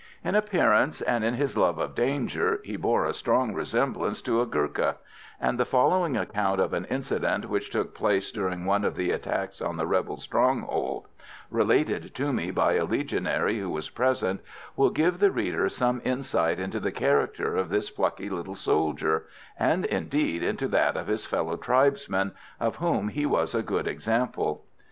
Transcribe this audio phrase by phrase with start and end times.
[0.23, 4.47] In appearance, and in his love of danger, he bore a strong resemblance to a
[4.47, 4.95] Gurkah;
[5.39, 9.61] and the following account of an incident which took place during one of the attacks
[9.61, 11.07] on the rebel stronghold,
[11.51, 14.41] related to me by a Legionary who was present,
[14.75, 19.27] will give the reader some insight into the character of this plucky little soldier,
[19.59, 24.65] and indeed into that of his fellow tribesmen, of whom he was a good example.